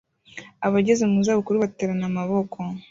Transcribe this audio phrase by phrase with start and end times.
[0.67, 2.57] Abageze mu zabukuru baterana amaboko